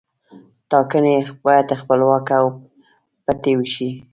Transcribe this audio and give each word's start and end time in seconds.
ټاکنې 0.71 1.15
باید 1.43 1.67
خپلواکه 1.81 2.35
او 2.41 2.47
پټې 3.25 3.53
وشي. 3.57 3.89